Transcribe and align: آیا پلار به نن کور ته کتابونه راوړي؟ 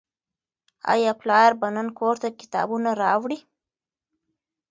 آیا 0.93 1.11
پلار 1.21 1.51
به 1.59 1.67
نن 1.75 1.87
کور 1.99 2.15
ته 2.21 2.27
کتابونه 2.41 2.89
راوړي؟ 3.01 3.39